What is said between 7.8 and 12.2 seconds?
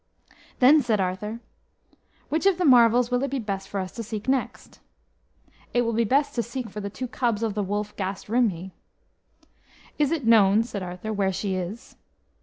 Gast Rhymhi." "Is it known," said Arthur, "where she is?"